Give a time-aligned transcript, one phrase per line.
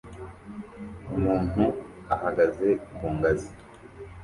[1.15, 1.63] Umuntu
[2.13, 3.51] ahagaze ku ngazi